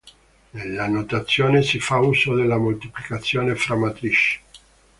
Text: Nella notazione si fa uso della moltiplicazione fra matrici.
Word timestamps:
Nella 0.53 0.87
notazione 0.87 1.61
si 1.61 1.79
fa 1.79 1.97
uso 1.99 2.33
della 2.33 2.57
moltiplicazione 2.57 3.53
fra 3.53 3.75
matrici. 3.75 4.41